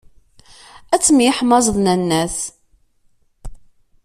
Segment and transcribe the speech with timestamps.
[0.93, 2.37] Ad temyeḥmaẓ d nanna-s.